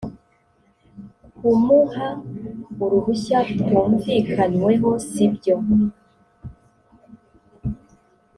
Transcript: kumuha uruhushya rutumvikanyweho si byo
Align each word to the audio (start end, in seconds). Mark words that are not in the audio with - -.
kumuha 1.37 2.07
uruhushya 2.83 3.37
rutumvikanyweho 3.57 4.89
si 5.09 5.25
byo 5.35 5.55